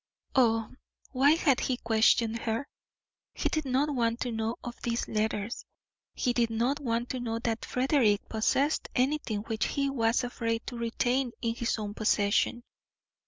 Oh! 0.33 0.71
why 1.11 1.33
had 1.33 1.59
he 1.59 1.77
questioned 1.77 2.39
her? 2.39 2.67
He 3.35 3.49
did 3.49 3.65
not 3.65 3.93
want 3.93 4.19
to 4.21 4.31
know 4.31 4.55
of 4.63 4.81
these 4.81 5.07
letters; 5.07 5.63
he 6.15 6.33
did 6.33 6.49
not 6.49 6.79
want 6.79 7.09
to 7.11 7.19
know 7.19 7.37
that 7.37 7.65
Frederick 7.65 8.27
possessed 8.27 8.89
anything 8.95 9.41
which 9.41 9.65
he 9.67 9.91
was 9.91 10.23
afraid 10.23 10.65
to 10.65 10.75
retain 10.79 11.33
in 11.43 11.53
his 11.53 11.77
own 11.77 11.93
possession. 11.93 12.63